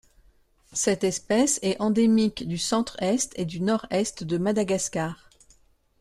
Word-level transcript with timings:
Cette 0.73 1.03
espèce 1.03 1.59
est 1.61 1.79
endémique 1.79 2.47
du 2.47 2.57
centre-Est 2.57 3.37
et 3.37 3.45
du 3.45 3.61
Nord-Est 3.61 4.23
de 4.23 4.39
Madagascar. 4.39 5.29